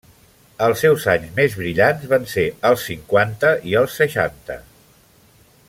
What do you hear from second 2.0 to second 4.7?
van ser els cinquanta i els seixanta.